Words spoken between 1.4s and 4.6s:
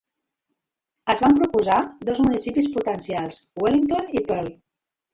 proposar dos municipis potencials: Wellington i Pearl.